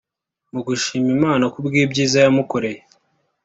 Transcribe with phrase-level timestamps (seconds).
[0.53, 2.79] Mu gushima Imana kubw’ibyiza yamukoreye